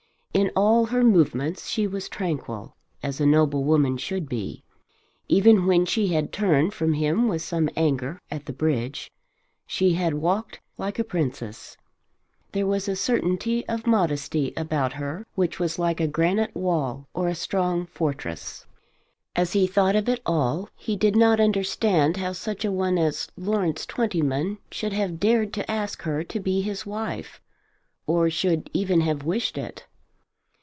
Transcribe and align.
In 0.33 0.49
all 0.55 0.85
her 0.85 1.03
movements 1.03 1.67
she 1.67 1.85
was 1.85 2.07
tranquil, 2.07 2.77
as 3.03 3.19
a 3.19 3.25
noble 3.25 3.65
woman 3.65 3.97
should 3.97 4.29
be. 4.29 4.63
Even 5.27 5.65
when 5.65 5.85
she 5.85 6.07
had 6.13 6.31
turned 6.31 6.73
from 6.73 6.93
him 6.93 7.27
with 7.27 7.41
some 7.41 7.69
anger 7.75 8.17
at 8.31 8.45
the 8.45 8.53
bridge, 8.53 9.11
she 9.67 9.95
had 9.95 10.13
walked 10.13 10.61
like 10.77 10.97
a 10.97 11.03
princess. 11.03 11.75
There 12.53 12.65
was 12.65 12.87
a 12.87 12.95
certainty 12.95 13.67
of 13.67 13.85
modesty 13.85 14.53
about 14.55 14.93
her 14.93 15.27
which 15.35 15.59
was 15.59 15.77
like 15.77 15.99
a 15.99 16.07
granite 16.07 16.55
wall 16.55 17.09
or 17.13 17.27
a 17.27 17.35
strong 17.35 17.85
fortress. 17.87 18.65
As 19.35 19.51
he 19.51 19.67
thought 19.67 19.97
of 19.97 20.07
it 20.07 20.21
all 20.25 20.69
he 20.77 20.95
did 20.95 21.17
not 21.17 21.41
understand 21.41 22.15
how 22.15 22.31
such 22.31 22.63
a 22.63 22.71
one 22.71 22.97
as 22.97 23.27
Lawrence 23.35 23.85
Twentyman 23.85 24.59
should 24.71 24.93
have 24.93 25.19
dared 25.19 25.51
to 25.55 25.69
ask 25.69 26.03
her 26.03 26.23
to 26.23 26.39
be 26.39 26.61
his 26.61 26.85
wife, 26.85 27.41
or 28.07 28.29
should 28.29 28.69
even 28.73 29.01
have 29.01 29.23
wished 29.25 29.57
it. 29.57 29.87